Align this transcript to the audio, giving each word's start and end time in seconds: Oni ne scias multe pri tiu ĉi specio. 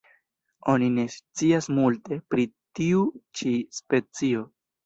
Oni 0.71 0.87
ne 0.93 1.03
scias 1.15 1.69
multe 1.79 2.19
pri 2.35 2.47
tiu 2.81 3.07
ĉi 3.41 3.55
specio. 3.83 4.45